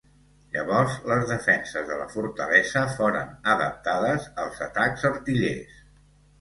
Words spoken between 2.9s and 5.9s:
foren adaptades als atacs artillers.